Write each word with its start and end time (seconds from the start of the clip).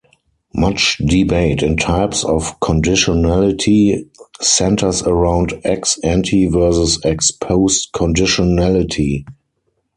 Much 0.55 0.97
debate 0.97 1.61
in 1.61 1.77
types 1.77 2.25
of 2.25 2.59
conditionality 2.59 4.09
centers 4.41 5.03
around 5.03 5.53
ex-ante 5.63 6.47
versus 6.47 6.99
ex-post 7.05 7.91
conditionality. 7.93 9.25